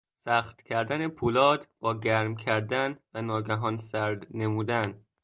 [0.25, 5.05] سخت کردن پولاد با گرم کردن و ناگهان سرد نمودن